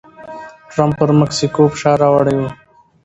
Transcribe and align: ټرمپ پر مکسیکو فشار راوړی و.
ټرمپ 0.71 0.93
پر 0.99 1.09
مکسیکو 1.21 1.63
فشار 1.73 1.97
راوړی 2.03 2.35
و. 2.39 2.43